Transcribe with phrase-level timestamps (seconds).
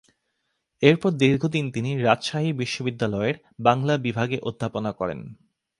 [0.83, 3.35] এরপর দীর্ঘদিন তিনি রাজশাহী বিশ্ববিদ্যালয়ের
[3.59, 5.19] বাংলা বিভাগে অধ্যাপনা করেন।